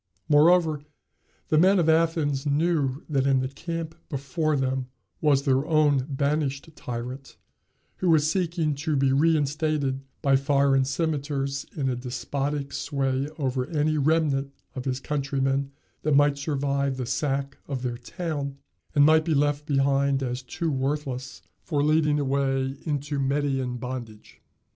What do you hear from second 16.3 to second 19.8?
survive the sack of their town, and might be left